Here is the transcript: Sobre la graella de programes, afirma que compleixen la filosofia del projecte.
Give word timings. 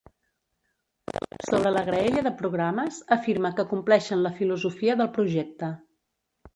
Sobre 1.49 1.73
la 1.75 1.83
graella 1.91 2.25
de 2.29 2.33
programes, 2.41 2.99
afirma 3.19 3.53
que 3.61 3.69
compleixen 3.77 4.27
la 4.27 4.35
filosofia 4.43 5.01
del 5.03 5.15
projecte. 5.21 5.75